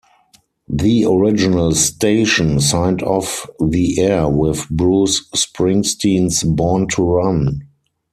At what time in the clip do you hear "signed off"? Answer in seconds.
2.59-3.45